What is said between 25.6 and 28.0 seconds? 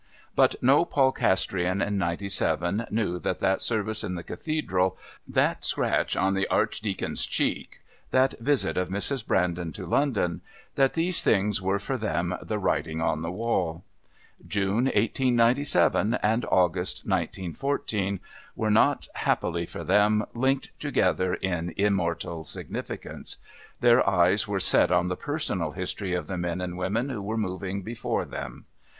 history of the men and women who were moving